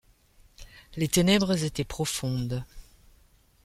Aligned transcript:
Les 0.97 1.07
ténèbres 1.07 1.61
étaient 1.63 1.83
profondes. 1.83 2.65